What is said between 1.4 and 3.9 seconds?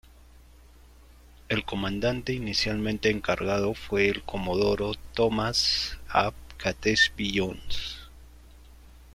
El comandante inicialmente encargado